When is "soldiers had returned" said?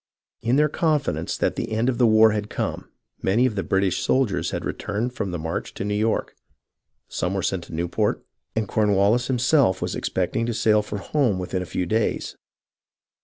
4.01-5.13